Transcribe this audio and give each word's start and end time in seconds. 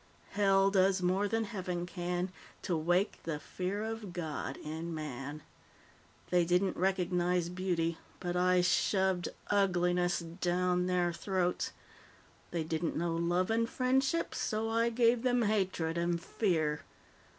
'Hell 0.31 0.71
does 0.71 1.03
more 1.03 1.27
than 1.27 1.43
Heaven 1.43 1.85
can 1.85 2.31
to 2.63 2.75
wake 2.75 3.21
the 3.21 3.37
fear 3.39 3.83
of 3.83 4.13
God 4.13 4.57
in 4.57 4.95
man.' 4.95 5.43
They 6.31 6.43
didn't 6.43 6.75
recognize 6.75 7.49
beauty, 7.49 7.99
but 8.19 8.35
I 8.35 8.61
shoved 8.61 9.29
ugliness 9.51 10.17
down 10.17 10.87
their 10.87 11.13
throats; 11.13 11.71
they 12.49 12.63
didn't 12.63 12.97
know 12.97 13.15
love 13.15 13.51
and 13.51 13.69
friendship, 13.69 14.33
so 14.33 14.71
I 14.71 14.89
gave 14.89 15.21
them 15.21 15.43
hatred 15.43 15.99
and 15.99 16.19
fear. 16.19 16.81